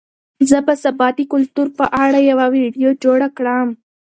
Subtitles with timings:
[0.49, 3.69] زه به سبا د کلتور په اړه یوه ویډیو جوړه کړم.